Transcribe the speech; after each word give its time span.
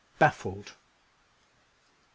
BAFFLED. 0.17 0.65
Mr. 0.65 0.71